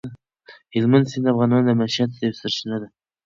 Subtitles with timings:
[0.75, 2.87] هلمند سیند د افغانانو د معیشت یوه سرچینه ده.